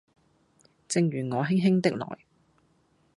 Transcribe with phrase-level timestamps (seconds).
[0.87, 2.17] 正如我輕輕的來